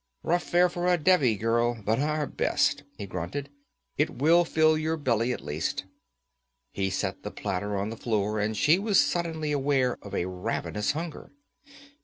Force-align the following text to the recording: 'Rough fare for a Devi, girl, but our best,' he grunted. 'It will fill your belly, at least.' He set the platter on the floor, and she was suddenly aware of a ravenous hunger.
'Rough 0.23 0.41
fare 0.41 0.67
for 0.67 0.87
a 0.87 0.97
Devi, 0.97 1.35
girl, 1.37 1.79
but 1.79 1.99
our 1.99 2.25
best,' 2.25 2.81
he 2.97 3.05
grunted. 3.05 3.51
'It 3.99 4.09
will 4.09 4.43
fill 4.43 4.75
your 4.75 4.97
belly, 4.97 5.31
at 5.31 5.41
least.' 5.45 5.85
He 6.71 6.89
set 6.89 7.21
the 7.21 7.29
platter 7.29 7.77
on 7.77 7.91
the 7.91 7.95
floor, 7.97 8.39
and 8.39 8.57
she 8.57 8.79
was 8.79 8.99
suddenly 8.99 9.51
aware 9.51 9.99
of 10.01 10.15
a 10.15 10.25
ravenous 10.25 10.93
hunger. 10.93 11.29